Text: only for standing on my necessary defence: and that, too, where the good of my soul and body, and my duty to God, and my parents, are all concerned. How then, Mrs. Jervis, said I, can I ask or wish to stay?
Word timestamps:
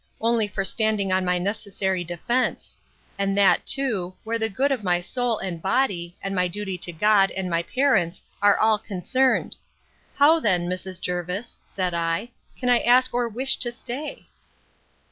only 0.19 0.47
for 0.47 0.65
standing 0.65 1.13
on 1.13 1.23
my 1.23 1.37
necessary 1.37 2.03
defence: 2.03 2.73
and 3.19 3.37
that, 3.37 3.63
too, 3.67 4.15
where 4.23 4.39
the 4.39 4.49
good 4.49 4.71
of 4.71 4.83
my 4.83 4.99
soul 4.99 5.37
and 5.37 5.61
body, 5.61 6.17
and 6.23 6.33
my 6.33 6.47
duty 6.47 6.75
to 6.75 6.91
God, 6.91 7.29
and 7.29 7.51
my 7.51 7.61
parents, 7.61 8.19
are 8.41 8.57
all 8.57 8.79
concerned. 8.79 9.55
How 10.15 10.39
then, 10.39 10.67
Mrs. 10.67 10.99
Jervis, 10.99 11.59
said 11.67 11.93
I, 11.93 12.29
can 12.57 12.67
I 12.67 12.79
ask 12.79 13.13
or 13.13 13.29
wish 13.29 13.57
to 13.57 13.71
stay? 13.71 14.25